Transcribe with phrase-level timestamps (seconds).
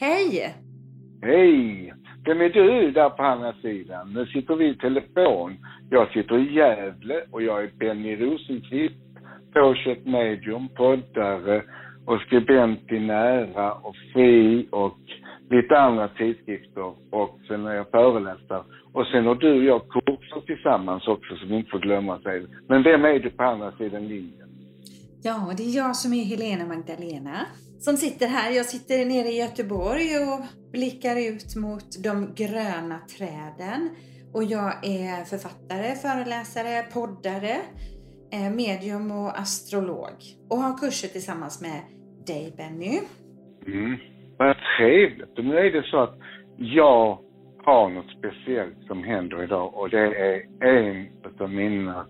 [0.00, 0.54] Hej!
[1.22, 1.94] Hej!
[2.24, 4.12] Vem är du där på andra sidan?
[4.12, 5.56] Nu sitter vi i telefon.
[5.90, 8.94] Jag sitter i Gävle och jag är Benny Rosenqvist,
[9.54, 11.62] påkött medium, poddare
[12.06, 14.98] och skribent i Nära och Fri och
[15.50, 18.62] lite andra tidskrifter och sen är jag föreläsare.
[18.92, 22.46] Och sen har du och jag kurser tillsammans också som inte får glömma sig.
[22.68, 24.48] Men vem är du på andra sidan linjen?
[25.22, 27.36] Ja, det är jag som är Helena Magdalena
[27.78, 28.50] som sitter här.
[28.50, 30.40] Jag sitter nere i Göteborg och
[30.72, 33.90] blickar ut mot de gröna träden.
[34.34, 37.56] Och jag är författare, föreläsare, poddare,
[38.32, 40.16] eh, medium och astrolog.
[40.50, 41.80] Och har kurser tillsammans med
[42.26, 43.00] dig Benny.
[43.66, 43.96] Mm.
[44.38, 45.38] Vad trevligt.
[45.38, 46.18] Och nu är det så att
[46.56, 47.18] jag
[47.64, 51.08] har något speciellt som händer idag och det är en
[51.40, 52.06] av mina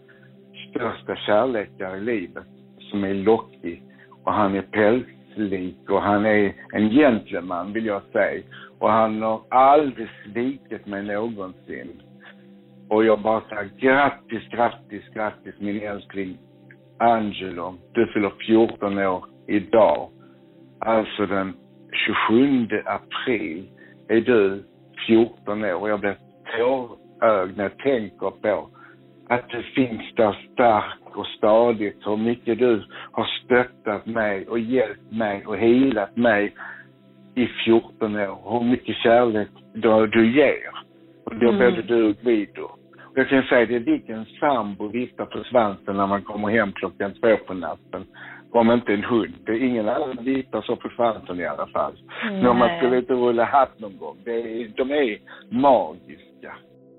[0.71, 2.47] största kärlekar i livet
[2.91, 3.83] som är lockig
[4.25, 4.63] och han är
[5.39, 8.43] pälslik och han är en gentleman vill jag säga.
[8.79, 12.03] Och han har aldrig svikit mig någonsin.
[12.89, 16.39] Och jag bara säger grattis, grattis, grattis min älskling
[16.99, 17.75] Angelo.
[17.93, 20.09] Du fyller 14 år idag.
[20.79, 21.55] Alltså den
[22.29, 23.69] 27 april
[24.09, 24.65] är du
[25.07, 26.17] 14 år och jag blir
[26.57, 28.69] tårögd när jag tänker på
[29.29, 35.13] att du finns där stark och stadigt, hur mycket du har stöttat mig och hjälpt
[35.13, 36.55] mig och helat mig
[37.35, 40.71] i 14 år, hur mycket kärlek du, du ger.
[41.25, 41.59] Och det mm.
[41.59, 42.63] både du och Guido.
[43.05, 47.15] Och jag kan säga det, vilken sambo viftar på svansen när man kommer hem klockan
[47.15, 48.05] två på natten.
[48.51, 49.35] Om inte en hund.
[49.47, 51.93] Det är ingen annan viftar så på svansen i alla fall.
[52.23, 52.41] Mm.
[52.41, 54.17] När man skulle inte rulla hatt någon gång.
[54.25, 55.19] Det är, de är
[55.51, 56.53] magiska.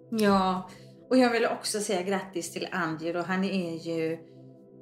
[0.09, 0.69] Ja,
[1.09, 3.21] och jag vill också säga grattis till Angelo.
[3.21, 4.17] Han är ju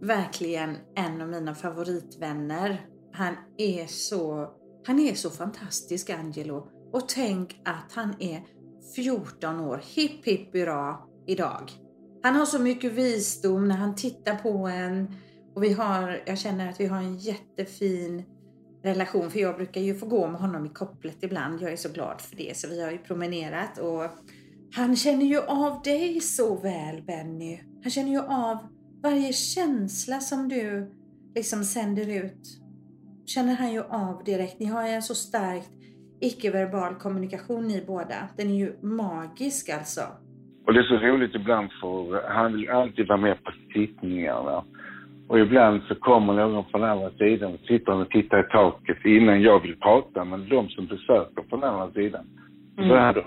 [0.02, 2.86] verkligen en av mina favoritvänner.
[3.14, 4.52] Han är så,
[4.86, 6.67] han är så fantastisk Angelo.
[6.94, 8.43] Och tänk att han är
[8.95, 9.82] 14 år.
[9.95, 11.71] Hipp hipp hurra idag.
[12.23, 15.14] Han har så mycket visdom när han tittar på en.
[15.55, 18.23] Och vi har, jag känner att vi har en jättefin
[18.83, 19.32] relation.
[19.32, 21.61] För jag brukar ju få gå med honom i kopplet ibland.
[21.61, 22.58] Jag är så glad för det.
[22.58, 24.04] Så vi har ju promenerat och
[24.76, 27.60] han känner ju av dig så väl Benny.
[27.83, 28.58] Han känner ju av
[29.04, 30.92] varje känsla som du
[31.36, 32.61] liksom sänder ut.
[33.26, 34.60] Känner han ju av direkt.
[34.60, 35.72] Ni har ju en så starkt
[36.22, 38.16] icke-verbal kommunikation ni båda.
[38.38, 40.02] Den är ju magisk alltså.
[40.66, 44.64] Och det är så roligt ibland för han vill alltid vara med på sittningarna.
[45.28, 49.42] Och ibland så kommer någon från andra sidan och sitter och tittar i taket innan
[49.42, 52.26] jag vill prata, men de som besöker från andra sidan.
[52.78, 52.89] Mm.
[52.89, 53.23] Så är han då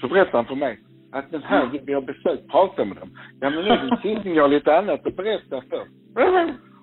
[0.00, 0.78] så berättar han för mig
[1.12, 3.10] att den här vi har besökt, prata med dem.
[3.40, 5.80] Ja men nu det tidning och lite annat att berätta för.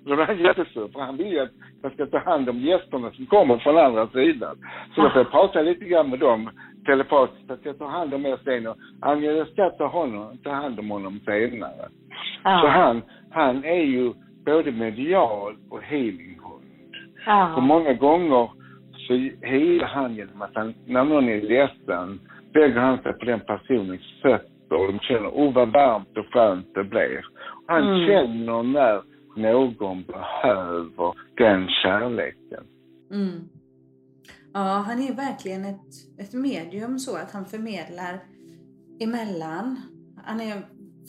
[0.04, 1.50] Och då blir han jättesur för han vill ju att
[1.82, 4.56] jag ska ta hand om gästerna som kommer från andra sidan.
[4.94, 6.50] Så då får jag prata lite grann med dem
[6.86, 8.76] telepatiskt att jag tar hand om er sen och
[9.22, 11.88] jag ska ta, honom, ta hand om honom senare.
[12.44, 12.60] Ja.
[12.62, 14.12] Så han, han är ju
[14.46, 16.94] både medial och healinghund.
[17.26, 17.52] Ja.
[17.54, 18.50] Så många gånger
[19.06, 19.12] så
[19.46, 22.20] helar han genom att han, när någon är ledsen,
[22.54, 26.74] lägger han sig på den personens fötter och de känner, oh vad varmt och skönt
[26.74, 27.24] det blir.
[27.66, 28.06] Han mm.
[28.06, 29.02] känner när
[29.36, 32.64] någon behöver den kärleken.
[33.10, 33.48] Mm.
[34.52, 38.20] Ja, han är verkligen ett, ett medium så att han förmedlar
[39.00, 39.80] emellan.
[40.24, 40.62] Han är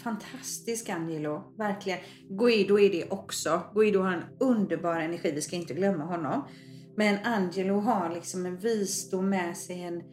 [0.03, 1.99] fantastisk Angelo, verkligen.
[2.29, 3.61] Guido är det också.
[3.73, 6.47] Guido har en underbar energi, vi ska inte glömma honom.
[6.95, 10.03] Men Angelo har liksom en visdom med sig, en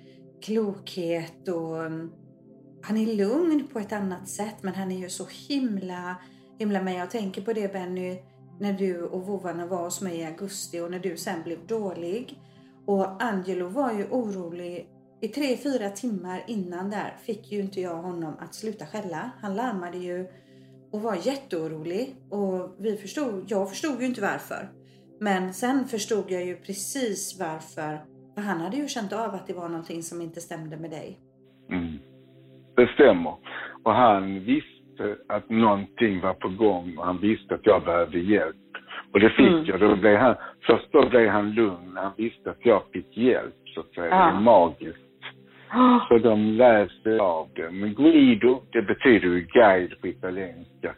[0.43, 2.13] klokhet och mm,
[2.83, 6.17] han är lugn på ett annat sätt men han är ju så himla,
[6.59, 6.95] himla med.
[6.95, 8.19] Jag tänker på det Benny,
[8.61, 12.41] när du och vovvarna var hos mig i augusti och när du sen blev dålig.
[12.87, 14.89] Och Angelo var ju orolig
[15.21, 19.31] i tre, fyra timmar innan där fick ju inte jag honom att sluta skälla.
[19.41, 20.29] Han larmade ju
[20.91, 24.73] och var jätteorolig och vi förstod, jag förstod ju inte varför.
[25.21, 28.12] Men sen förstod jag ju precis varför.
[28.35, 31.19] För han hade ju känt av att det var någonting som inte stämde med dig.
[31.71, 31.99] Mm.
[32.77, 33.35] Det stämmer.
[33.83, 38.57] Och han visste att någonting var på gång och han visste att jag behövde hjälp.
[39.13, 39.65] Och det fick mm.
[39.65, 39.81] jag.
[39.81, 40.35] Då blev han,
[40.67, 44.07] först då blev han lugn han visste att jag fick hjälp, så att säga.
[44.07, 44.27] Ja.
[44.27, 44.99] Det är magiskt.
[46.09, 47.71] Så de läste av det.
[47.71, 50.95] Men Guido, det betyder ju guide på italienska.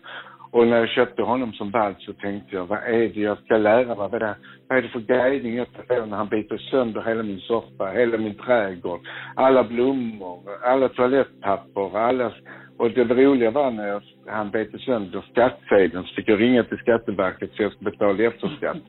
[0.54, 3.56] Och när jag köpte honom som valp så tänkte jag, vad är det jag ska
[3.56, 3.96] lära mig?
[3.96, 4.36] Vad är det,
[4.68, 7.86] vad är det för guidning jag ska få när han biter sönder hela min soffa,
[7.86, 9.00] hela min trädgård,
[9.36, 12.32] alla blommor, alla toalettpapper, alla
[12.78, 16.78] Och det roliga var när jag, han bet sönder skattsedeln så fick jag ringa till
[16.78, 18.82] Skatteverket så jag skulle betala efterskatt.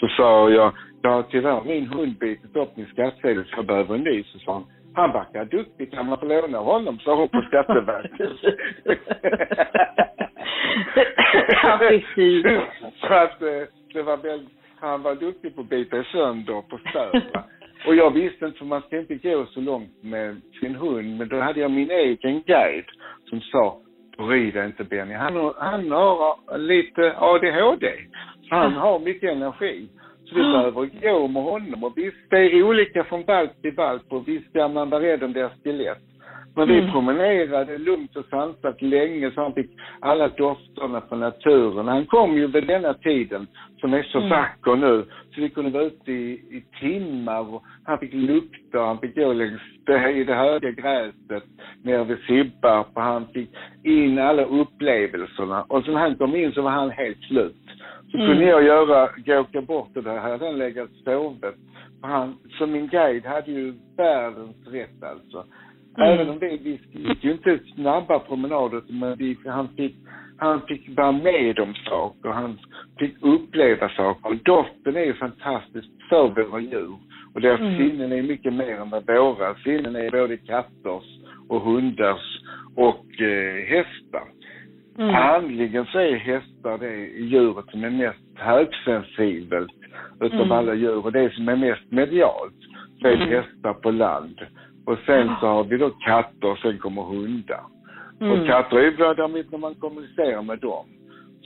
[0.00, 0.72] Så sa jag,
[1.02, 4.24] jag har tyvärr min hund bitit upp min skattsedel så jag behöver en ny.
[4.24, 6.98] Så sa han, han verkar duktig, kan man få låna honom?
[6.98, 8.30] sa hon på Skatteverket.
[11.62, 12.46] ja, precis.
[13.00, 13.62] så att eh,
[13.92, 17.44] det var väldigt, han var duktig på att bita sönder på stöta.
[17.86, 21.28] Och jag visste inte, för man ska inte gå så långt med sin hund, men
[21.28, 22.90] då hade jag min egen guide
[23.24, 23.80] som sa,
[24.18, 27.92] bry dig inte Benny, han, har, han har lite ADHD.
[28.50, 29.88] Han har mycket energi.
[30.24, 31.84] Så vi behöver gå med honom.
[31.84, 35.22] Och visst, det är olika från valp till valp och visst ska man vara rädd
[35.22, 36.07] om deras skelett.
[36.58, 36.92] Men vi mm.
[36.92, 39.70] promenerade lugnt och sansat länge så han fick
[40.00, 41.88] alla dofterna från naturen.
[41.88, 43.46] Han kom ju vid denna tiden
[43.80, 44.30] som är så mm.
[44.30, 45.04] vacker nu.
[45.34, 49.32] Så vi kunde vara ute i, i timmar och han fick lukta, han fick gå
[49.32, 51.44] längs det, i det höga gräset
[51.82, 53.50] nere vid Sibbarp och han fick
[53.84, 55.62] in alla upplevelserna.
[55.62, 57.56] Och så när han kom in så var han helt slut.
[58.10, 58.28] Så mm.
[58.28, 61.56] kunde jag göra, gå åka bort och där hade han legat sovit.
[62.02, 65.44] Han, som min guide hade ju världens rätt alltså.
[65.98, 66.12] Mm.
[66.12, 69.96] Även om det, vi gick ju inte snabba promenader, men vi, han fick,
[70.36, 72.58] han fick vara med om saker, han
[72.98, 74.28] fick uppleva saker.
[74.28, 76.96] Och doften är ju fantastisk för våra djur.
[77.34, 77.78] Och deras mm.
[77.78, 81.04] sinnen är mycket mer än våra sinnen är, både katters
[81.48, 82.40] och hundars
[82.76, 84.24] och eh, hästar.
[84.98, 85.14] Mm.
[85.14, 89.72] Andligen så är hästar det djuret som är mest högsensibelt
[90.20, 90.52] utav mm.
[90.52, 92.54] alla djur och det som är mest medialt.
[93.00, 93.28] Så är mm.
[93.28, 94.40] hästar på land.
[94.88, 97.64] Och sen så har vi då katter och sen kommer hundar.
[98.20, 98.32] Mm.
[98.32, 100.86] Och katter är bra däremot när man kommunicerar med dem.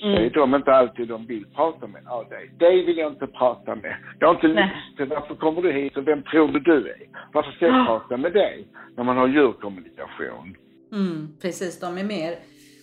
[0.02, 0.24] Mm.
[0.24, 2.02] är de inte alltid de vill prata med.
[2.04, 2.50] Ja, dig.
[2.58, 3.96] dig vill jag inte prata med.
[4.18, 7.02] Jag har inte lust till, varför kommer du hit och vem tror du du är?
[7.32, 8.68] Varför ska jag prata med dig?
[8.96, 10.56] När man har djurkommunikation.
[10.92, 12.32] Mm, precis, de är mer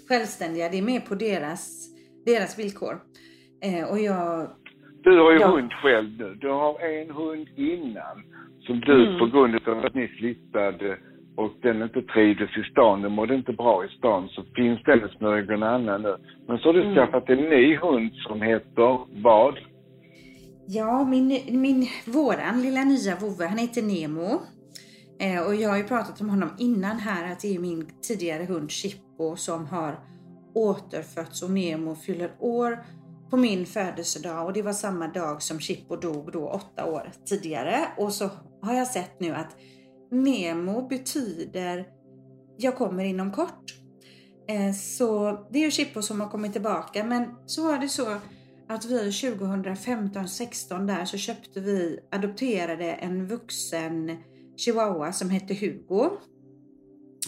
[0.09, 0.69] självständiga.
[0.69, 1.89] Det är mer på deras,
[2.25, 2.93] deras villkor.
[3.63, 4.47] Eh, och jag...
[5.03, 5.47] Du har ju jag...
[5.47, 6.35] hund själv nu.
[6.41, 8.23] Du har en hund innan
[8.59, 9.19] som du mm.
[9.19, 10.97] på grund av att ni flyttade
[11.35, 15.01] och den inte trivdes i stan, den mådde inte bra i stan, så finns det
[15.01, 16.15] hos någon annan nu.
[16.47, 16.95] Men så har du mm.
[16.95, 19.55] skaffat en ny hund som heter vad?
[20.67, 24.41] Ja, min, min, våran lilla nya vovve, han heter Nemo.
[25.19, 28.43] Eh, och jag har ju pratat om honom innan här, att det är min tidigare
[28.43, 29.95] hund Chippo som har
[30.53, 32.79] återfötts och Nemo fyller år
[33.29, 37.87] på min födelsedag och det var samma dag som Chippo dog då åtta år tidigare.
[37.97, 38.29] Och så
[38.61, 39.55] har jag sett nu att
[40.11, 41.85] Nemo betyder
[42.57, 43.75] jag kommer inom kort.
[44.47, 48.17] Eh, så det är ju Chippo som har kommit tillbaka men så var det så
[48.67, 54.17] att vi 2015-16 där så köpte vi, adopterade en vuxen
[54.57, 56.09] chihuahua som hette Hugo.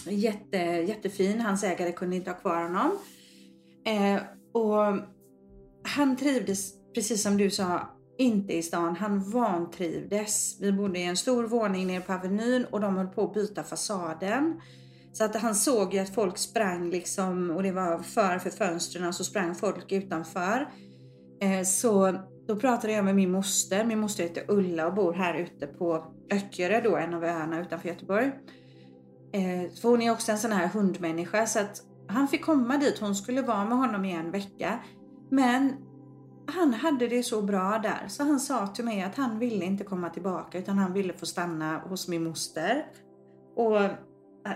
[0.06, 2.90] Jätte, jättefin, hans ägare kunde inte ha kvar honom.
[3.86, 4.22] Eh,
[4.52, 5.11] och
[5.82, 7.80] han trivdes, precis som du sa,
[8.18, 8.96] inte i stan.
[8.96, 10.56] Han vantrivdes.
[10.60, 13.64] Vi bodde i en stor våning nere på Avenyn och de höll på att byta
[13.64, 14.60] fasaden.
[15.12, 19.12] Så att han såg ju att folk sprang liksom och det var för för fönstren
[19.12, 20.68] så sprang folk utanför.
[21.40, 23.84] Eh, så då pratade jag med min moster.
[23.84, 27.88] Min moster heter Ulla och bor här ute på Öckerö då, en av öarna utanför
[27.88, 28.26] Göteborg.
[29.32, 32.98] Eh, för hon är också en sån här hundmänniska så att han fick komma dit.
[32.98, 34.78] Hon skulle vara med honom i en vecka.
[35.32, 35.76] Men
[36.46, 39.84] han hade det så bra där så han sa till mig att han ville inte
[39.84, 42.86] komma tillbaka utan han ville få stanna hos min moster.
[43.56, 43.90] Och eh,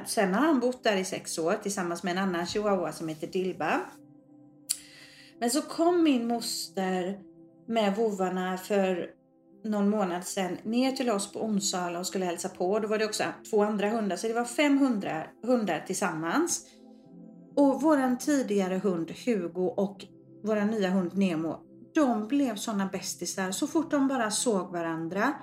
[0.06, 3.26] sen har han bott där i sex år tillsammans med en annan chihuahua som heter
[3.26, 3.80] Dilba.
[5.38, 7.20] Men så kom min moster
[7.68, 9.10] med vovarna för
[9.64, 12.78] någon månad sedan ner till oss på Onsala och skulle hälsa på.
[12.78, 16.66] Då var det också två andra hundar, så det var 500 hundar tillsammans.
[17.54, 20.06] Och våran tidigare hund Hugo och
[20.46, 21.60] vår nya hund Nemo,
[21.94, 25.34] de blev sådana bästisar så fort de bara såg varandra.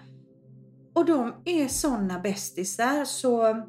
[0.94, 3.64] Och de är sådana bästisar så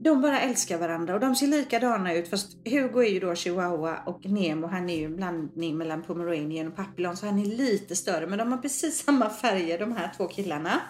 [0.00, 3.98] de bara älskar varandra och de ser likadana ut fast Hugo är ju då chihuahua
[4.06, 7.96] och Nemo han är ju en blandning mellan pomeranian och papillon så han är lite
[7.96, 10.80] större men de har precis samma färger de här två killarna.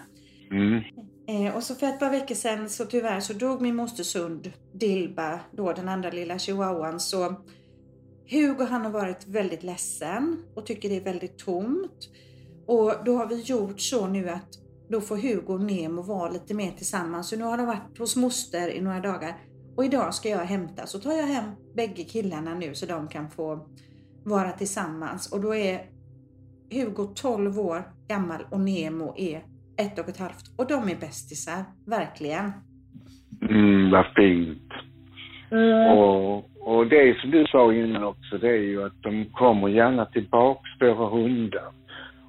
[0.51, 0.83] Mm.
[1.27, 4.51] Eh, och så för ett par veckor sedan så tyvärr så dog min mosters hund
[4.73, 7.35] Dilba, då den andra lilla chihuahuan så
[8.31, 12.09] Hugo han har varit väldigt ledsen och tycker det är väldigt tomt.
[12.65, 14.49] Och då har vi gjort så nu att
[14.89, 17.29] då får Hugo och Nemo vara lite mer tillsammans.
[17.29, 19.37] Så nu har de varit hos moster i några dagar.
[19.75, 20.85] Och idag ska jag hämta.
[20.85, 21.43] Så tar jag hem
[21.75, 23.67] bägge killarna nu så de kan få
[24.23, 25.31] vara tillsammans.
[25.31, 25.81] Och då är
[26.71, 29.43] Hugo 12 år gammal och Nemo är
[29.77, 30.53] ett och ett halvt.
[30.57, 32.51] Och de är bästisar, verkligen.
[33.41, 34.71] Mm, vad fint.
[35.51, 35.97] Mm.
[35.97, 40.05] Och, och det som du sa innan också, det är ju att de kommer gärna
[40.05, 41.71] tillbaks, våra hundar.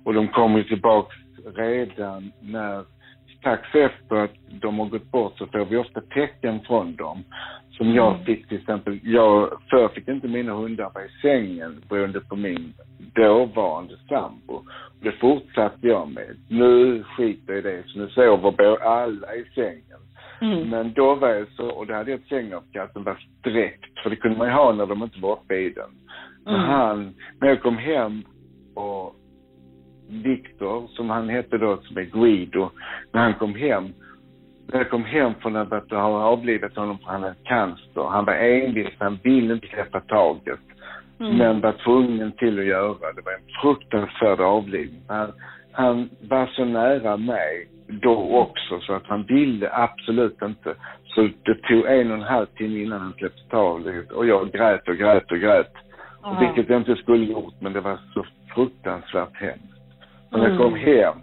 [0.05, 1.17] Och de kommer tillbaks
[1.57, 2.85] redan när,
[3.41, 7.25] strax efter att de har gått bort så får vi ofta tecken från dem.
[7.71, 12.21] Som jag fick till exempel, jag förr fick inte mina hundar vara i sängen beroende
[12.21, 12.75] på min
[13.15, 14.63] dåvarande sambo.
[15.03, 16.37] Det fortsatte jag med.
[16.49, 20.01] Nu skiter jag i det, så nu sover alla i sängen.
[20.41, 20.69] Mm.
[20.69, 24.11] Men då var jag så, och då hade jag ett sängavkast som var sträckt, för
[24.11, 25.91] det kunde man ju ha när de inte var uppe i den.
[26.45, 26.61] Så Mm.
[26.61, 28.23] han, när jag kom hem
[28.75, 29.15] och
[30.09, 32.71] Viktor, som han hette då, som är Guido,
[33.13, 33.85] när han kom hem,
[34.67, 38.09] när jag kom hem från att ha avlivat honom för han hade cancer.
[38.11, 40.61] Han var envis, han ville inte släppa taget.
[41.21, 41.37] Mm.
[41.37, 43.13] Men var tvungen till att göra.
[43.13, 45.03] Det var en fruktansvärd avlivning.
[45.09, 45.33] Han,
[45.73, 50.75] han var så nära mig då också så att han ville absolut inte.
[51.05, 54.89] Så det tog en och en halv timme innan han släppte taget och jag grät
[54.89, 55.73] och grät och grät.
[56.23, 56.37] Ja.
[56.41, 59.81] Vilket jag inte skulle gjort men det var så fruktansvärt hemskt.
[60.31, 60.63] Och när jag Mm.
[60.63, 61.15] kom hem,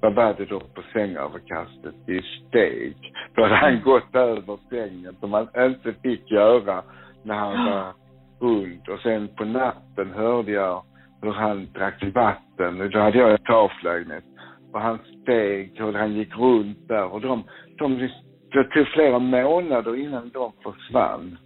[0.00, 2.96] vad var det då på sängöverkastet i steg?
[3.34, 6.82] Då hade han gått över sängen som han inte fick göra
[7.22, 7.92] när han var
[8.40, 8.88] hund.
[8.88, 10.82] Och sen på natten hörde jag
[11.22, 12.90] hur han drack vatten.
[12.92, 14.24] Då hade jag en taklägenhet.
[14.72, 17.44] Och han steg och han gick runt där och de,
[17.78, 18.08] de,
[18.52, 21.38] det tog flera månader innan de försvann.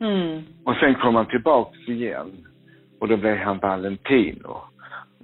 [0.00, 0.42] Mm.
[0.64, 2.30] Och sen kom han tillbaks igen.
[3.00, 4.56] Och då blev han Valentino.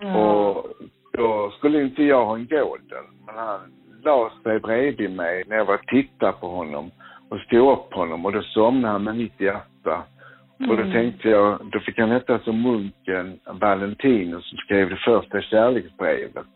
[0.01, 0.17] Ja.
[0.17, 0.67] Och
[1.13, 3.05] då skulle inte jag ha en golden.
[3.27, 3.61] Men han
[4.05, 6.91] la sig bredvid mig när jag var och tittade på honom.
[7.29, 10.03] Och stod upp honom och då somnade han med mitt hjärta.
[10.59, 10.93] Och då Mm.
[10.93, 16.47] tänkte jag, då fick han heta som munken Valentino som skrev det första kärleksbrevet.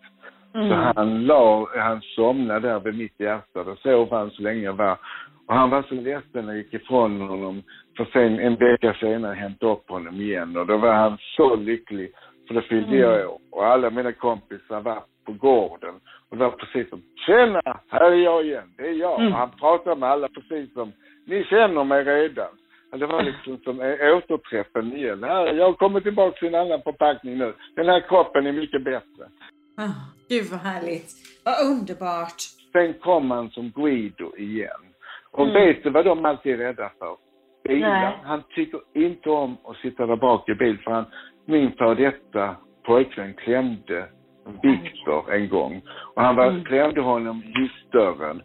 [0.54, 0.68] Mm.
[0.68, 3.64] Så han la, han somnade där vid mitt hjärta.
[3.64, 4.98] Då sov han så länge jag var.
[5.46, 7.62] Och han var så ledsen när jag gick ifrån honom.
[7.96, 10.56] För sen en vecka senare hämtade upp honom igen.
[10.56, 12.10] Och då var han så lycklig.
[12.48, 13.00] För då fyllde Mm.
[13.00, 13.38] jag.
[13.52, 15.94] Och alla mina kompisar var på gården.
[16.30, 18.74] Och det var precis som, tjena, här är jag igen.
[18.76, 19.20] Det är jag.
[19.20, 19.32] Mm.
[19.32, 20.92] Och han pratade med alla precis som,
[21.26, 22.48] ni känner mig redan.
[22.92, 25.22] Och det var liksom som eh, återträffen igen.
[25.24, 27.54] Här, jag kommer tillbaka till en annan förpackning nu.
[27.76, 29.24] Den här kroppen är mycket bättre.
[29.76, 31.10] Ah, gud vad härligt.
[31.44, 32.40] Vad underbart.
[32.72, 34.80] Sen kom han som Guido igen.
[35.32, 35.54] Och Mm.
[35.54, 37.16] vet du vad de alltid är rädda för?
[37.68, 37.88] Bilar.
[38.00, 38.18] Nej.
[38.24, 41.04] Han tycker inte om att sitta där bak i bil för han,
[41.46, 44.08] min för detta pojkvän klämde
[44.62, 45.82] Viktor en gång.
[46.14, 46.64] Och han var, Mm.
[46.64, 48.42] klämde honom i hissdörren.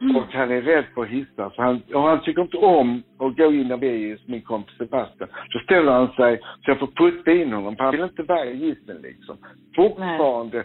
[0.00, 0.16] Mm.
[0.16, 1.50] Och han är rädd för hissar.
[1.50, 4.76] Så han, och han tycker inte om att gå in när vi är min kompis
[4.76, 5.28] Sebastian.
[5.48, 7.76] Så ställer han sig så jag får putta in honom.
[7.76, 9.36] för Han vill inte vara i hissen liksom.
[9.76, 10.64] Fortfarande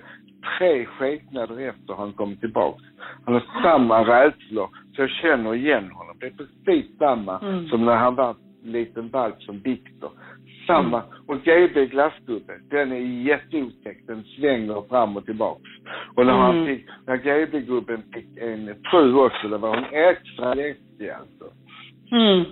[0.60, 2.84] tre skepnader efter han kommit tillbaks.
[3.26, 4.70] Han har samma rädslor.
[4.96, 6.16] Så jag känner igen honom.
[6.20, 7.68] Det är precis samma Mm.
[7.68, 10.12] som när han var liten valp som Viktor.
[10.68, 11.04] Samma.
[11.28, 13.98] Och GB glassgubbe, den är jätteotäck.
[14.08, 15.70] Den svänger fram och tillbaks.
[16.16, 16.68] Och när han Mm.
[16.68, 21.46] fick, när GB-gubben fick en fru också, då var hon extra läskig alltså.
[22.12, 22.46] Mm.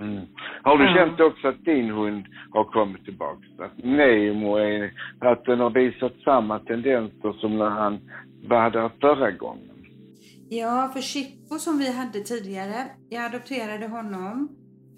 [0.00, 0.24] Mm.
[0.62, 0.94] Har du Ja.
[0.94, 3.46] känt också att din hund har kommit tillbaks?
[3.58, 4.90] Att Nemo är,
[5.20, 7.98] att den har visat samma tendenser som när han
[8.48, 9.64] var där förra gången?
[10.50, 12.74] Ja, för Chippo som vi hade tidigare,
[13.08, 14.48] jag adopterade honom.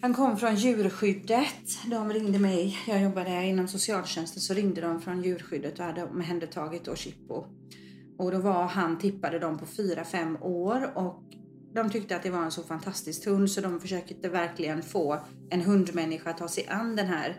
[0.03, 1.89] Han kom från djurskyddet.
[1.91, 2.79] De ringde mig.
[2.89, 7.45] Jag jobbade inom socialtjänsten så ringde de från djurskyddet och hade omhändertagit då Chippo.
[8.19, 11.23] Och då var han, tippade de på 4-5 år och
[11.75, 15.19] de tyckte att det var en så fantastisk hund så de försökte verkligen få
[15.51, 17.37] en hundmänniska att ta sig an den här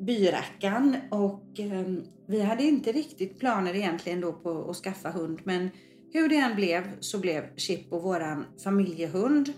[0.00, 0.96] byrackan.
[1.10, 1.86] Och eh,
[2.26, 5.70] vi hade inte riktigt planer egentligen då på att skaffa hund men
[6.12, 9.52] hur det än blev så blev Chippo våran familjehund.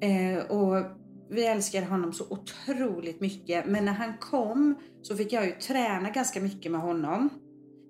[0.00, 0.84] Eh, och
[1.30, 3.66] vi älskade honom så otroligt mycket.
[3.66, 7.30] Men när han kom så fick jag ju träna ganska mycket med honom.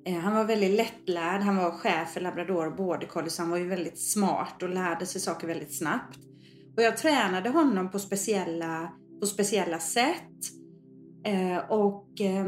[0.07, 1.41] Eh, han var väldigt lättlärd.
[1.41, 4.69] Han var chef för labrador och border collie så han var ju väldigt smart och
[4.69, 6.19] lärde sig saker väldigt snabbt.
[6.77, 10.31] Och jag tränade honom på speciella, på speciella sätt.
[11.25, 12.47] Eh, och eh,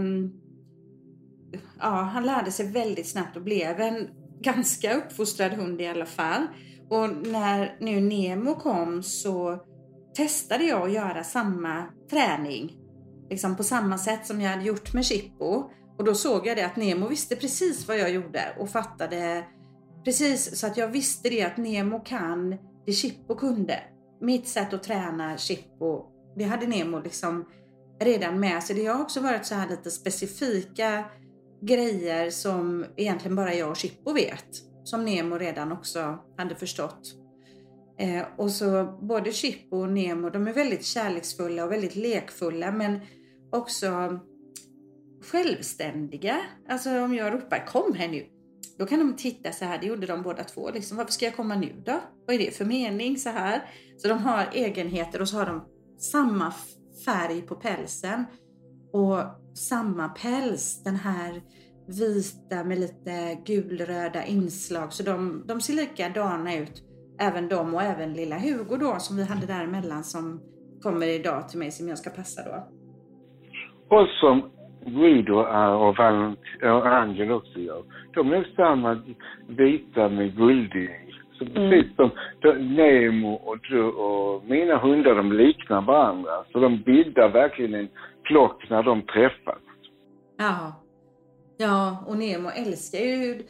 [1.78, 4.08] ja, han lärde sig väldigt snabbt och blev en
[4.40, 6.46] ganska uppfostrad hund i alla fall.
[6.92, 9.58] Och när nu Nemo kom så
[10.16, 12.76] testade jag att göra samma träning.
[13.30, 15.64] Liksom på samma sätt som jag hade gjort med Chippo.
[15.98, 19.44] Och då såg jag det att Nemo visste precis vad jag gjorde och fattade
[20.04, 22.56] precis så att jag visste det att Nemo kan
[22.86, 23.78] det Chippo kunde.
[24.20, 26.02] Mitt sätt att träna Chippo,
[26.36, 27.48] det hade Nemo liksom
[28.00, 28.76] redan med sig.
[28.76, 31.04] Det har också varit så här lite specifika
[31.62, 34.71] grejer som egentligen bara jag och Chippo vet.
[34.84, 37.14] Som Nemo redan också hade förstått.
[37.98, 43.00] Eh, och så både Chippo och Nemo, de är väldigt kärleksfulla och väldigt lekfulla men
[43.52, 44.20] också
[45.22, 46.40] självständiga.
[46.68, 48.26] Alltså om jag ropar kom här nu,
[48.78, 50.70] då kan de titta så här, det gjorde de båda två.
[50.70, 52.00] Liksom, Varför ska jag komma nu då?
[52.26, 53.62] Vad är det för mening så här?
[53.96, 55.64] Så de har egenheter och så har de
[55.98, 56.52] samma
[57.04, 58.24] färg på pälsen.
[58.92, 59.18] Och
[59.54, 61.42] samma päls, den här
[61.86, 64.92] vita med lite gulröda inslag.
[64.92, 66.82] Så de, de ser likadana ut,
[67.20, 70.40] även de och även lilla Hugo då som vi hade däremellan som
[70.82, 72.66] kommer idag till mig som jag ska passa då.
[73.96, 74.50] Och som
[74.86, 77.82] Guido är och, Valent och Angel också gör.
[78.14, 79.02] De är samma
[79.48, 82.10] vita med guldig så precis som
[82.76, 83.72] Nemo och,
[84.04, 86.30] och mina hundar, de liknar varandra.
[86.52, 87.88] Så de bildar verkligen en
[88.24, 89.58] flock när de träffas.
[90.38, 90.81] Ja.
[91.62, 93.42] Ja, och Nemo älskar ju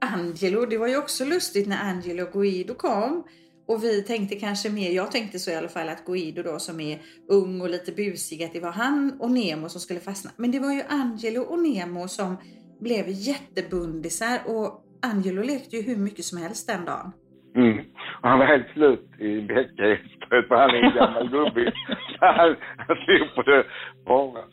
[0.00, 0.66] Angelo.
[0.66, 3.24] Det var ju också lustigt när Angelo och Guido kom.
[3.68, 6.80] Och vi tänkte kanske mer, jag tänkte så i alla fall, att Guido då som
[6.80, 6.98] är
[7.28, 10.30] ung och lite busig, att det var han och Nemo som skulle fastna.
[10.36, 12.36] Men det var ju Angelo och Nemo som
[12.80, 14.68] blev jättebundisar och
[15.02, 17.12] Angelo lekte ju hur mycket som helst den dagen.
[17.56, 17.78] Mm.
[18.22, 21.72] Och han var helt slut i efteråt, för han är en gammal gubbe.
[22.18, 23.64] Så han, han stod på det
[24.04, 24.44] bara.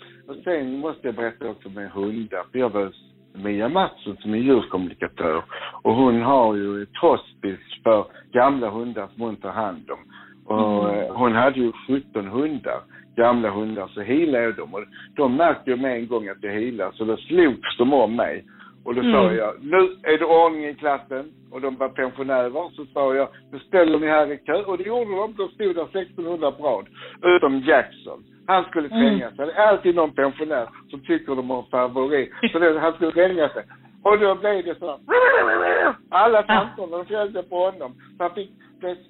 [0.45, 2.43] Sen måste jag berätta också med hundar.
[2.51, 2.91] För jag var
[3.33, 5.43] Mia Mattsson som är djurkommunikatör.
[5.81, 9.99] Och hon har ju ett hospice för gamla hundar som hon tar hand om.
[10.55, 12.79] Och eh, hon hade ju 17 hundar,
[13.15, 14.73] gamla hundar, så healade jag dem.
[14.73, 14.83] Och
[15.15, 18.45] de märkte ju med en gång att jag healade, så då slogs de om mig.
[18.85, 19.35] Och då sa Mm.
[19.35, 21.31] jag, nu är det ordning i klassen.
[21.51, 22.69] Och de var pensionärer.
[22.75, 24.63] Så sa jag, nu ställer ni här i kö.
[24.63, 25.33] Och det gjorde de.
[25.37, 26.85] Då stod där 1600 på rad.
[27.23, 28.23] Utom Jackson.
[28.47, 29.45] Han skulle tränga sig.
[29.45, 32.31] Det är alltid någon pensionär som tycker de har favorit.
[32.51, 33.63] Så det, han skulle tränga sig.
[34.03, 34.99] Och då blev det så.
[36.09, 37.93] Alla tanterna de följde på honom.
[38.17, 38.51] Så han fick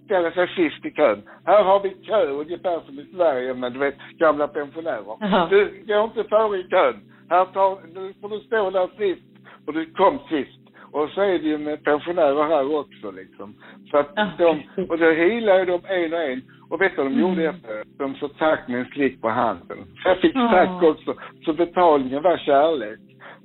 [0.05, 1.23] ställa sig sist i kön.
[1.45, 5.03] Här har vi kö ungefär som i Sverige men du vet gamla pensionärer.
[5.19, 5.47] Ja.
[5.49, 6.95] Du går inte före i kön.
[7.29, 9.27] Här tar, nu får du stå där sist.
[9.67, 10.64] Och du kom sist.
[10.95, 13.55] Och så är det ju med pensionärer här också liksom.
[13.91, 14.49] Så att Ja, de,
[14.89, 16.41] och då healade de en och en.
[16.69, 17.29] Och vet du vad de Mm.
[17.29, 17.83] gjorde efter?
[17.97, 19.77] De sa tack med en slick på handen.
[20.05, 20.49] Jag fick Ja.
[20.51, 21.15] tack också.
[21.45, 22.99] Så betalningen var kärlek.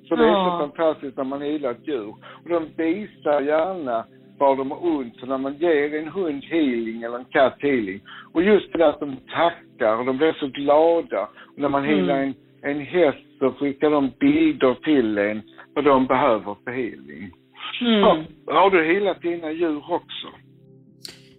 [0.09, 2.15] Så det är så fantastiskt när man healar ett djur.
[2.43, 4.05] Och de visar gärna
[4.39, 5.17] var de har ont.
[5.17, 8.01] Så när man ger en hund healing eller en katt healing.
[8.33, 11.23] Och just det där att de tackar och de blir så glada.
[11.55, 11.97] Och när man Mm.
[11.97, 15.43] healar en, en häst så skickar de bilder till en
[15.75, 17.31] vad de behöver för healing.
[17.81, 18.27] Ja, Mm.
[18.47, 20.27] har du healat dina djur också?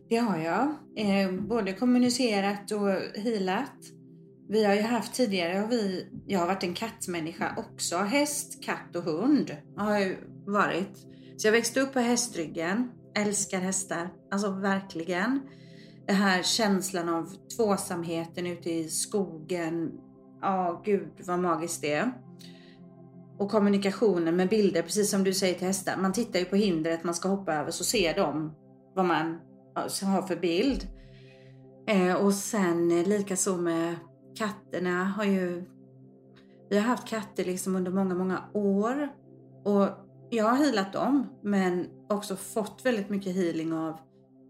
[0.10, 0.64] Det har jag.
[0.98, 3.76] Eh, både kommunicerat och healat.
[4.50, 7.96] Vi har ju haft tidigare, har vi, jag har varit en kattmänniska också.
[7.98, 10.16] Häst, katt och hund har jag
[10.46, 10.98] varit.
[11.38, 12.92] Så jag växte upp på hästryggen.
[13.18, 14.10] Älskar hästar.
[14.32, 15.40] Alltså verkligen.
[16.08, 17.26] Det här känslan av
[17.58, 19.92] tvåsamheten ute i skogen.
[20.42, 22.12] Ja, gud vad magiskt det är.
[23.42, 25.98] Och kommunikationen med bilder, precis som du säger till hästar.
[25.98, 28.52] Man tittar ju på hindret man ska hoppa över så ser de
[28.96, 29.40] vad man
[30.04, 30.88] har för bild.
[31.88, 33.96] Eh, och sen eh, likaså med
[34.36, 35.64] katterna har ju
[36.70, 39.10] vi har haft katter liksom under många, många år.
[39.66, 39.88] Och
[40.30, 44.00] jag har healat dem, men också fått väldigt mycket healing av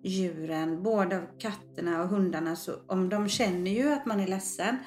[0.03, 2.55] djuren, både av katterna och hundarna.
[2.55, 4.77] Så om de känner ju att man är ledsen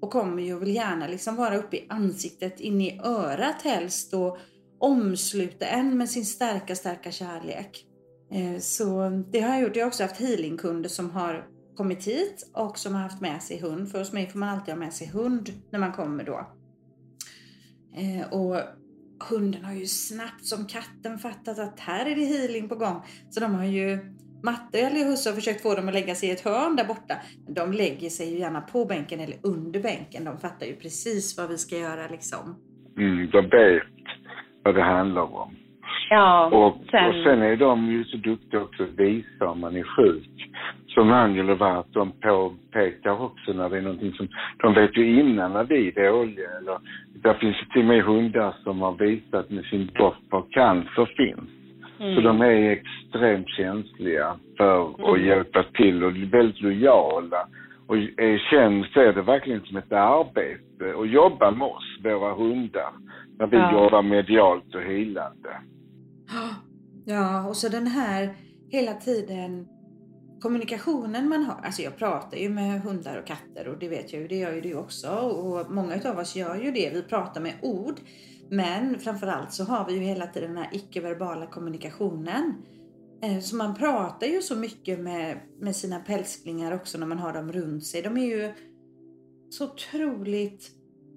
[0.00, 4.14] och kommer ju och vill gärna liksom vara uppe i ansiktet, in i örat helst
[4.14, 4.38] och
[4.78, 7.86] omsluta en med sin starka, starka kärlek.
[8.32, 9.76] Eh, så det har jag gjort.
[9.76, 13.60] Jag har också haft healingkunder som har kommit hit och som har haft med sig
[13.60, 13.90] hund.
[13.90, 16.50] För hos mig får man alltid ha med sig hund när man kommer då.
[17.96, 18.60] Eh, och
[19.28, 23.02] hunden har ju snabbt som katten fattat att här är det healing på gång.
[23.30, 26.32] Så de har ju Matte eller husse har försökt få dem att lägga sig i
[26.32, 27.14] ett hörn där borta.
[27.44, 30.24] Men de lägger sig ju gärna på bänken eller under bänken.
[30.24, 32.44] De fattar ju precis vad vi ska göra liksom.
[32.98, 33.82] Mm, de vet
[34.64, 35.56] vad det handlar om.
[36.10, 39.76] Ja, Och sen, och sen är de ju så duktiga också att visa om man
[39.76, 40.50] är sjuk.
[40.86, 45.20] Som Angelo var, att de påpekar också när det är någonting som, de vet ju
[45.20, 46.78] innan när vi är dåliga eller,
[47.22, 51.06] där finns ju till och med hundar som har visat med sin doft var cancer
[51.16, 51.55] finns.
[52.00, 52.14] Mm.
[52.14, 55.26] Så de är extremt känsliga för att Mm.
[55.26, 57.48] hjälpa till och väldigt lojala.
[57.88, 62.92] Och är känd, ser det verkligen som ett arbete att jobba med oss, våra hundar,
[63.38, 63.72] när vi Ja.
[63.72, 65.50] jobbar medialt och healande.
[67.04, 68.28] Ja, och så den här
[68.70, 69.68] hela tiden
[70.40, 71.54] kommunikationen man har.
[71.64, 74.52] Alltså jag pratar ju med hundar och katter och det vet jag ju, det gör
[74.52, 75.08] ju du också.
[75.08, 76.90] Och många av oss gör ju det.
[76.94, 77.94] Vi pratar med ord.
[78.50, 82.54] Men framförallt så har vi ju hela tiden den här icke-verbala kommunikationen.
[83.22, 87.32] Eh, så man pratar ju så mycket med, med sina pälsklingar också när man har
[87.32, 88.02] dem runt sig.
[88.02, 88.52] De är ju
[89.50, 90.70] så otroligt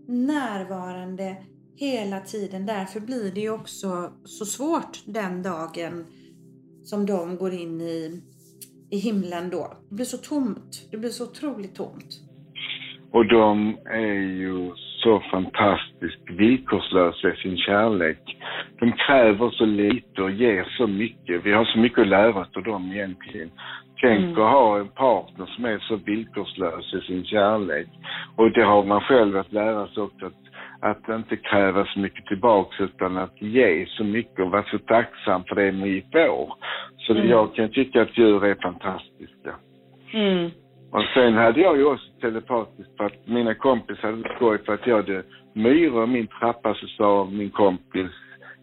[0.08, 1.38] närvarande
[1.76, 2.66] hela tiden.
[2.66, 6.06] Därför blir det ju också så svårt den dagen
[6.84, 8.22] som de går in i,
[8.90, 9.78] i himlen då.
[9.90, 10.88] Det blir så tomt.
[10.92, 12.22] Det blir så otroligt tomt.
[13.12, 14.72] Och de är ju
[15.04, 18.38] så fantastiskt villkorslösa i sin kärlek.
[18.80, 21.46] De kräver så lite och ger så mycket.
[21.46, 23.52] Vi har så mycket att lära av dem egentligen.
[24.02, 24.32] Tänk Mm.
[24.32, 27.88] att ha en partner som är så villkorslös i sin kärlek.
[28.36, 30.26] Och det har man själv att lära sig också.
[30.26, 30.40] Att,
[30.82, 35.44] att inte kräva så mycket tillbaks utan att ge så mycket och vara så tacksam
[35.44, 36.54] för det vi får.
[36.98, 37.30] Så Mm.
[37.30, 39.56] jag kan tycka att djur är fantastiska.
[40.14, 40.50] Mm.
[40.92, 44.88] Och sen hade jag ju också telepatiskt för att mina kompisar hade skoj för att
[44.88, 45.24] jag hade
[45.54, 48.12] myror i min trappa så sa min kompis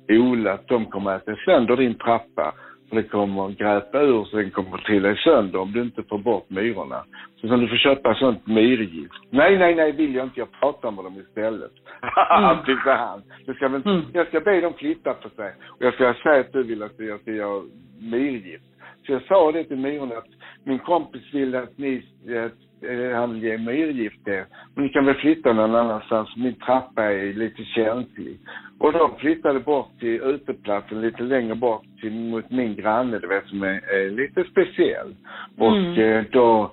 [0.09, 2.55] Ola att de kommer att äta sönder din trappa.
[2.89, 6.51] För det kommer gröpa ur så den kommer trilla sönder om du inte får bort
[6.51, 7.05] myrorna.
[7.41, 9.15] Så kan du får köpa sånt myrgift.
[9.31, 10.41] Nej, nej, nej vill jag inte.
[10.41, 11.73] Jag pratar med dem istället.
[12.39, 12.65] Mm.
[12.67, 13.23] tyckte han.
[13.47, 14.03] Du ska väl, Mm.
[14.12, 15.55] Jag ska be dem flytta på sig.
[15.69, 17.62] Och jag ska säga att du vill att jag ska göra
[18.01, 18.65] myrgift.
[19.07, 20.29] Så jag sa det till myrorna att
[20.64, 24.47] min kompis vill att ni, att, eh, han vill ge myrgift er.
[24.75, 28.38] Men ni kan väl flytta någon annanstans, min trappa är lite känslig.
[28.79, 33.47] Och de flyttade bort till uteplatsen lite längre bort till, mot min granne, du vet,
[33.47, 35.14] som är, är lite speciell.
[35.59, 35.99] Och Mm.
[35.99, 36.73] eh, då,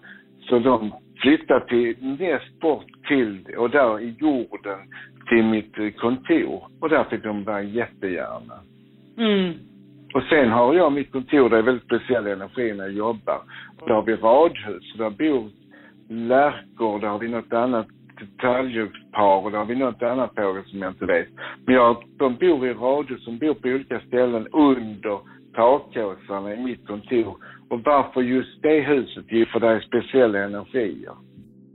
[0.50, 0.92] så de
[1.22, 4.80] flyttade till näst bort till, och där i jorden,
[5.30, 6.68] till mitt eh, kontor.
[6.82, 8.56] Och där fick de vara jättegärna.
[9.18, 9.54] Mm.
[10.14, 13.42] Och sen har jag mitt kontor, där är väldigt speciell energi när jag jobbar.
[13.80, 15.50] Och där har vi radhus, och där bor
[16.10, 17.88] lärkor, där har vi något annat
[18.42, 21.28] talgjugspar och där har vi något annat fågel som jag inte vet.
[21.66, 25.20] Men jag, de bor i radhus, som bor på olika ställen under
[25.56, 27.38] takåsarna i mitt kontor.
[27.70, 29.26] Och varför just det huset?
[29.28, 31.16] Jo, för det är speciella energier.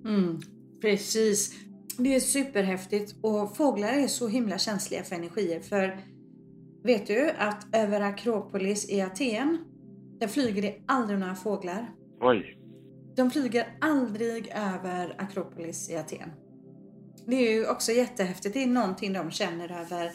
[0.04, 0.38] Mm,
[0.80, 1.64] precis.
[1.98, 5.60] Det är superhäftigt och fåglar är så himla känsliga för energier.
[5.60, 5.92] För
[6.82, 9.58] vet du att över Akropolis i Aten,
[10.20, 11.90] där flyger det aldrig några fåglar.
[12.20, 12.58] Oj.
[13.16, 16.30] De flyger aldrig över Akropolis i Aten.
[17.26, 18.54] Det är ju också jättehäftigt.
[18.54, 20.12] Det är någonting de känner över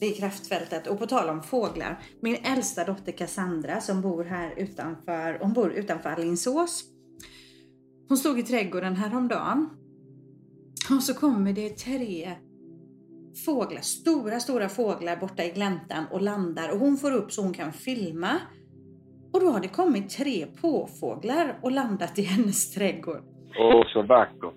[0.00, 0.86] det kraftfältet.
[0.86, 2.02] Och på tal om fåglar.
[2.20, 6.84] Min äldsta dotter Cassandra som bor här utanför, hon bor utanför Alingsås.
[8.08, 9.68] Hon stod i trädgården häromdagen.
[10.90, 12.36] Och så kommer det tre
[13.44, 16.68] fåglar, stora, stora fåglar borta i gläntan och landar.
[16.72, 18.40] Och hon får upp så hon kan filma.
[19.32, 23.22] Och då har det kommit tre påfåglar och landat i hennes trädgård.
[23.58, 24.54] Åh, så vackert.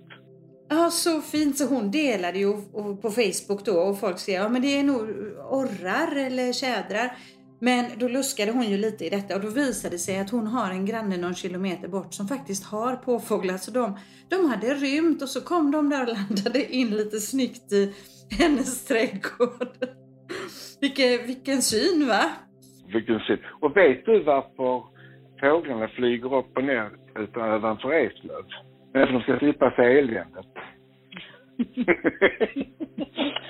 [0.69, 1.57] Ja, så fint.
[1.57, 2.53] Så hon delade ju
[3.01, 5.01] på Facebook då och folk skrev ja men det är nog
[5.49, 7.17] orrar eller tjädrar.
[7.61, 10.47] Men då luskade hon ju lite i detta och då visade det sig att hon
[10.47, 13.57] har en granne någon kilometer bort som faktiskt har påfåglar.
[13.57, 17.71] Så de, de hade rymt och så kom de där och landade in lite snyggt
[17.71, 17.93] i
[18.39, 19.77] hennes trädgård.
[20.81, 22.23] Vilken, vilken syn va?
[22.93, 23.37] Vilken syn.
[23.59, 24.83] Och vet du varför
[25.41, 26.89] fåglarna flyger upp och ner
[27.19, 28.45] utan ovanför Eslöv?
[28.93, 30.45] Det är för att de ska slippa se eländet.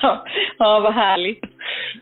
[0.01, 0.25] Ja,
[0.57, 1.43] ja, vad härligt.
[1.43, 1.49] Och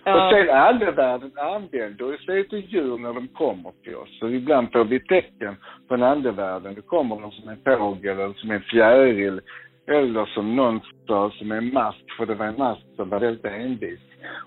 [0.03, 0.31] Ja.
[0.33, 4.19] sen andevärlden använder ju sig till djur när de kommer till oss.
[4.19, 5.55] Så ibland får vi tecken
[5.87, 6.75] från andevärlden.
[6.75, 9.41] Då kommer de som en fågel eller som en fjäril.
[9.87, 13.45] Eller som någon sa som en mask, för det var en mask som var väldigt
[13.45, 13.99] envis.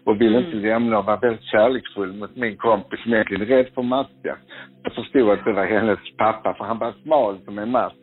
[0.05, 3.83] Och ville inte lämna och var väldigt kärleksfull mot min kompis som egentligen rädd för
[3.83, 4.37] maskar.
[4.83, 7.96] Jag förstod att det var hennes pappa, för han var smal som en mask.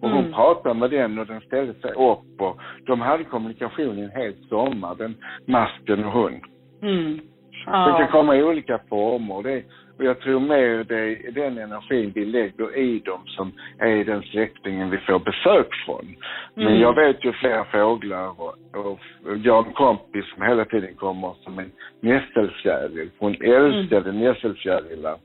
[0.00, 0.32] Och hon Mm.
[0.32, 4.34] pratade med den och den ställde sig upp och de hade kommunikation i en hel
[4.48, 5.14] sommar, den
[5.46, 6.40] masken och hon.
[6.82, 7.20] Mm.
[7.66, 8.08] Det kan Ja.
[8.10, 9.42] komma i olika former.
[9.42, 9.62] Det,
[10.00, 14.22] och jag tror mer det är den energin vi lägger i dem som är den
[14.22, 16.16] släktingen vi får besök från.
[16.54, 16.80] Men Mm.
[16.80, 18.98] jag vet ju flera fåglar och, och
[19.44, 23.10] jag har en kompis som hela tiden kommer som en nässelfjäril.
[23.18, 25.16] Hon älskade nässelfjärilar.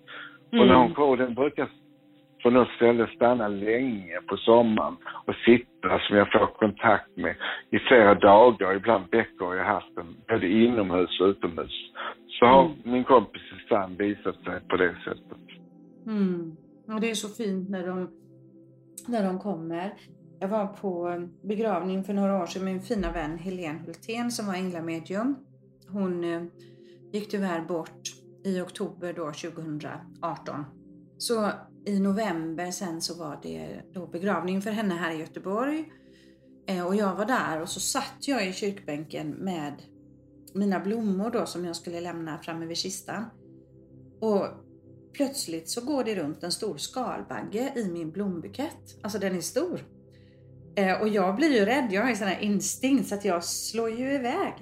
[0.51, 0.93] Och när hon Mm.
[0.93, 1.67] kommer, den brukar
[2.43, 7.35] på något ställe stanna länge på sommaren och sitta som jag får kontakt med
[7.71, 11.91] i flera dagar, ibland veckor har jag haft den, både inomhus och utomhus.
[12.39, 12.77] Så har Mm.
[12.83, 15.37] min kompis Susanne visat sig på det sättet.
[16.07, 16.55] Mm.
[16.87, 18.09] Och det är så fint när de,
[19.07, 19.93] när de kommer.
[20.39, 24.47] Jag var på begravning för några år sedan med min fina vän Helene Hultén som
[24.47, 25.35] var änglamedium.
[25.87, 26.43] Hon eh,
[27.11, 28.01] gick tyvärr bort
[28.43, 30.65] i oktober då 2018.
[31.17, 31.51] Så
[31.85, 35.91] i november sen så var det då begravning för henne här i Göteborg.
[36.67, 39.73] Eh, och jag var där och så satt jag i kyrkbänken med
[40.55, 43.25] mina blommor då som jag skulle lämna framme vid kistan.
[44.21, 44.47] Och
[45.13, 48.99] plötsligt så går det runt en stor skalbagge i min blombukett.
[49.01, 49.79] Alltså den är stor.
[50.75, 51.87] Eh, och jag blir ju rädd.
[51.91, 54.53] Jag har ju sån här instinkt så att jag slår ju iväg.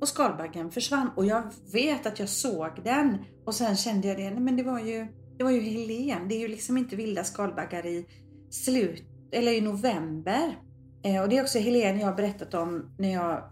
[0.00, 3.18] Och skalbaggen försvann och jag vet att jag såg den.
[3.44, 5.06] Och sen kände jag det, nej men det var ju,
[5.38, 6.28] det var ju Helen.
[6.28, 8.06] Det är ju liksom inte vilda skalbaggar i
[8.50, 10.58] slut, eller i november.
[11.04, 13.51] Eh, och det är också Helene jag har berättat om när jag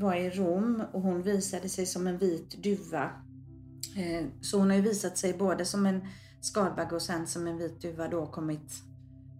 [0.00, 3.04] var i Rom och hon visade sig som en vit duva.
[3.96, 6.00] Eh, så hon har ju visat sig både som en
[6.40, 8.90] skalbagge och sen som en vit duva då kommit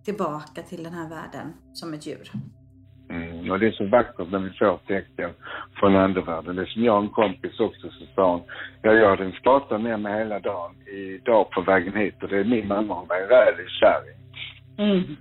[0.05, 2.31] tillbaka till den här världen som ett djur.
[3.11, 5.31] Mm, och det är så vackert när vi får tecken
[5.75, 6.57] från andevärlden.
[6.57, 8.43] Det är som jag och en kompis också så sa hon,
[8.83, 12.45] jag gör en skata med mig hela dagen, idag på vägen hit och det är
[12.45, 14.21] min mamma, hon var en rälig kärring.
[14.79, 15.17] Mm.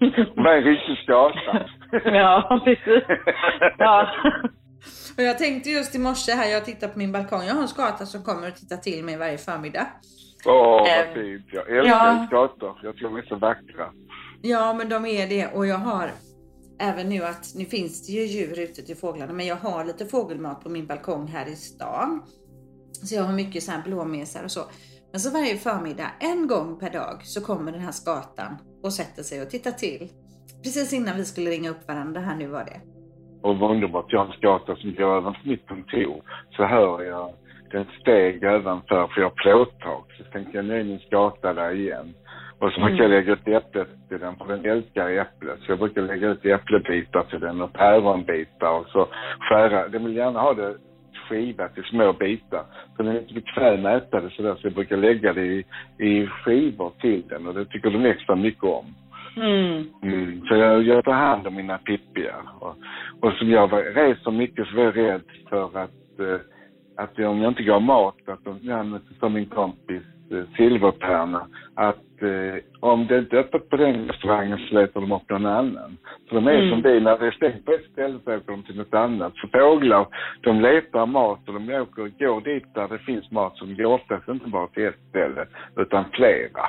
[0.34, 1.66] hon var en riktig skata.
[2.04, 3.04] Ja, precis.
[3.78, 4.08] Ja.
[5.16, 7.68] Och jag tänkte just i morse här, jag tittar på min balkong, jag har en
[7.68, 9.86] skata som kommer och tittar till mig varje förmiddag.
[10.46, 11.46] Åh, vad Eh, fint.
[11.52, 12.26] Jag älskar ja.
[12.26, 12.80] skator.
[12.82, 13.92] Jag tror de är så vackra.
[14.42, 16.10] Ja, men de är det och jag har
[16.80, 20.06] även nu att nu finns det ju djur ute till fåglarna, men jag har lite
[20.06, 22.22] fågelmat på min balkong här i stan.
[22.92, 24.60] Så jag har mycket så här blåmesar och så.
[25.10, 29.22] Men så varje förmiddag, en gång per dag, så kommer den här skatan och sätter
[29.22, 30.08] sig och tittar till.
[30.62, 32.80] Precis innan vi skulle ringa upp varandra här nu var det.
[33.42, 34.06] Och vad underbart.
[34.08, 36.22] Jag har en skata som går ovanför mitt kontor.
[36.50, 37.30] Så hör jag
[37.70, 40.12] den steg ovanför, för jag har plåttak.
[40.18, 42.14] Så tänkte jag, nu är min skata där igen.
[42.58, 45.58] Och så brukar jag lägga ut äpplet till den, för den älskar äpplet.
[45.60, 49.08] Så jag brukar lägga ut äpplebitar till den och päronbitar och så
[49.40, 49.88] skära.
[49.88, 50.74] Den vill gärna ha det
[51.28, 52.64] skivat i små bitar.
[52.96, 55.64] För den är inte bekväm att äta det sådär, så jag brukar lägga det i,
[55.98, 58.94] i skivor till den och det tycker den extra mycket om.
[59.36, 59.84] Mm.
[60.02, 60.40] Mm.
[60.46, 62.34] Så jag, jag tar hand om mina pippiga.
[62.60, 62.76] Och,
[63.20, 66.40] och som jag var- reser mycket så var jag rädd för att, eh,
[66.96, 72.62] att om jag inte gav mat, att de, som min kompis eh, Silvertärna, att eh,
[72.80, 75.96] om det inte är öppet på den restaurangen så letar de upp någon annan.
[76.28, 76.70] Så de är Mm.
[76.70, 79.32] som vi, när det är stängt på ett ställe så åker de till något annat.
[79.36, 80.06] Så fåglar,
[80.40, 84.28] de letar mat och de åker, går dit där det finns mat, de går oftast
[84.28, 86.66] inte bara till ett ställe, utan flera.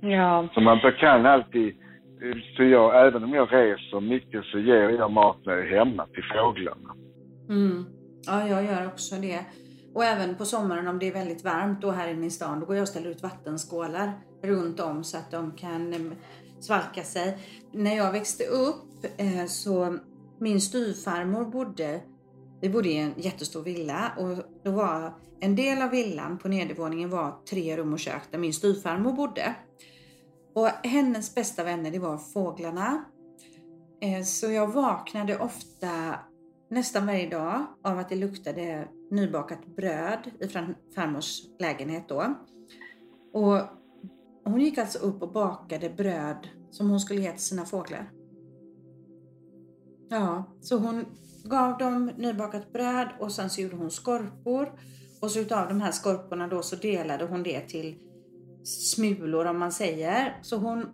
[0.00, 0.48] Ja.
[0.54, 1.74] Så man kan alltid,
[2.22, 5.78] Eh, så jag, även om jag reser mycket så ger jag mat när jag är
[5.78, 6.94] hemma till fåglarna.
[7.48, 7.84] Mm.
[8.26, 9.44] Ja, jag gör också det.
[9.94, 12.66] Och även på sommaren om det är väldigt varmt då här inne i stan, då
[12.66, 16.00] går jag och ställer ut vattenskålar runt om så att de kan eh,
[16.60, 17.38] svalka sig.
[17.72, 19.98] När jag växte upp eh, så
[20.38, 22.00] min styvfarmor bodde,
[22.60, 27.10] vi bodde i en jättestor villa och då var en del av villan på nedervåningen
[27.10, 29.54] var tre rum och kök där min styvfarmor bodde.
[30.54, 33.04] Och hennes bästa vänner det var fåglarna.
[34.00, 36.18] Eh, så jag vaknade ofta
[36.70, 42.34] nästan varje dag av att det luktade nybakat bröd ifrån farmors lägenhet då.
[43.32, 43.58] Och
[44.44, 48.10] hon gick alltså upp och bakade bröd som hon skulle ge till sina fåglar.
[50.08, 51.04] Ja, så hon
[51.44, 54.72] gav dem nybakat bröd och sen så gjorde hon skorpor.
[55.20, 57.98] Och så utav de här skorporna då så delade hon det till
[58.64, 60.38] smulor om man säger.
[60.42, 60.86] Så hon,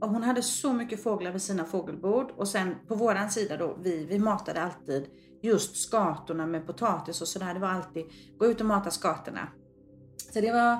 [0.00, 4.06] hon hade så mycket fåglar vid sina fågelbord och sen på våran sida då, vi,
[4.06, 5.06] vi matade alltid
[5.42, 7.54] just skatorna med potatis och sådär.
[7.54, 8.04] Det var alltid,
[8.38, 9.48] gå ut och mata skatorna.
[10.32, 10.78] Så det var,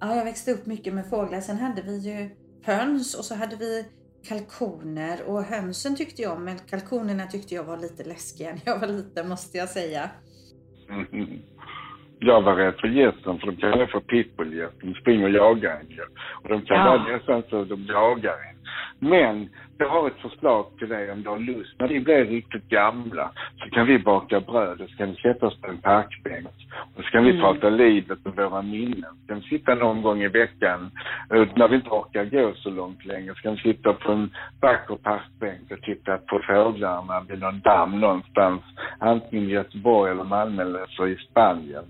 [0.00, 1.40] ja jag växte upp mycket med fåglar.
[1.40, 2.30] Sen hade vi ju
[2.62, 3.86] höns och så hade vi
[4.24, 8.78] kalkoner och hönsen tyckte jag om men kalkonerna tyckte jag var lite läskiga när jag
[8.78, 10.10] var liten måste jag säga.
[12.18, 14.70] Jag var rädd för gässen för de kallar för pitbullgäss.
[14.80, 16.02] De springer och jagar en ju.
[16.42, 16.84] Och de kan Ja.
[16.84, 18.53] vara nästan så de jagar en.
[18.98, 19.48] Men
[19.78, 21.80] jag har ett förslag till dig om du har lust.
[21.80, 25.46] När vi blir riktigt gamla så kan vi baka bröd och så kan vi sätta
[25.46, 26.46] oss på en parkbänk.
[26.96, 27.42] Och så kan vi Mm.
[27.42, 29.10] prata livet och våra minnen.
[29.20, 30.90] Så kan vi sitta någon gång i veckan
[31.34, 33.34] eh, när vi inte orkar gå så långt längre.
[33.34, 38.00] Så kan vi sitta på en vacker parkbänk och titta på fåglarna vid någon damm
[38.00, 38.62] någonstans.
[38.98, 41.84] Antingen i Göteborg eller Malmö eller så i Spanien.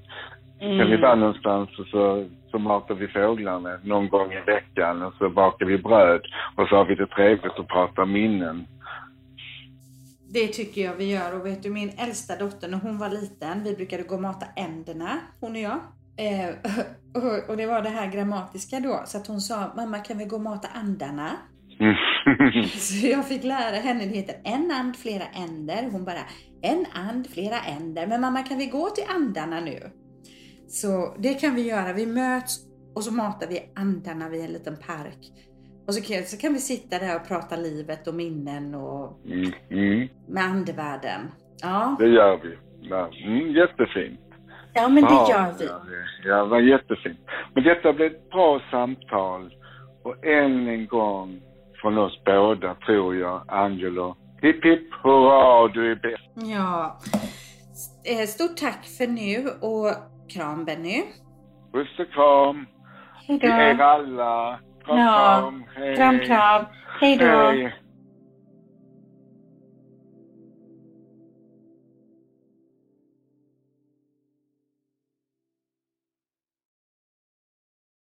[0.61, 0.79] Mm.
[0.79, 5.15] Kan vi vara någonstans och så, så matar vi fåglarna någon gång i veckan och
[5.19, 6.21] så bakar vi bröd
[6.57, 8.67] och så har vi det trevligt och pratar minnen.
[10.35, 13.65] Det tycker jag vi gör och vet du min äldsta dotter när hon var liten,
[13.65, 15.81] vi brukade gå och mata änderna, hon och jag.
[16.17, 16.55] Eh,
[17.15, 20.25] och, och det var det här grammatiska då, så att hon sa mamma kan vi
[20.25, 21.31] gå och mata andarna?
[21.81, 21.95] Mm.
[22.65, 25.89] Så jag fick lära henne, det heter en and, flera änder.
[25.93, 26.25] Hon bara,
[26.63, 28.07] en and, flera änder.
[28.07, 29.91] Men mamma kan vi gå till andarna nu?
[30.83, 32.57] Så det kan vi göra, vi möts
[32.95, 35.19] och så matar vi andarna vid en liten park.
[35.87, 39.53] Och så kan, så kan vi sitta där och prata livet och minnen och Mm,
[39.71, 41.21] mm, med andevärlden.
[41.63, 42.59] Ja, det gör vi.
[42.89, 44.21] Ja, mm, jättefint.
[44.73, 45.65] Ja, men det Ja, gör vi.
[45.65, 45.81] Ja,
[46.23, 47.19] det- ja, det var jättefint.
[47.55, 49.55] Men detta blev ett bra samtal.
[50.03, 51.41] Och än en gång
[51.83, 54.17] från oss båda, tror jag, Angelo.
[54.43, 56.31] Hipp hipp hurra, du är bäst.
[56.53, 57.01] Ja.
[58.05, 59.89] Eh, Stort tack för nu och
[60.35, 61.03] kram Benny.
[61.73, 62.67] Puss och kram
[63.29, 64.59] Hej till er alla.
[64.85, 65.65] Kram, Ja, kram.
[65.77, 65.97] Hej.
[65.97, 66.65] Kram, kram.
[67.01, 67.25] Hej då.
[67.27, 67.75] Hej.